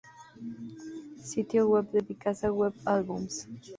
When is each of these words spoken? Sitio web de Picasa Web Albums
Sitio 1.29 1.61
web 1.73 1.85
de 1.91 2.01
Picasa 2.07 2.47
Web 2.59 2.73
Albums 2.85 3.35